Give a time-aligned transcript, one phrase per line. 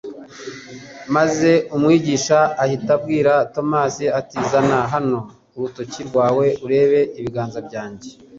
[1.15, 5.19] Maze Umwigisha ahita abwira Tomasi, ati: «Zana hano
[5.55, 8.09] urutoki rwawe urebe ibiganza byanjye,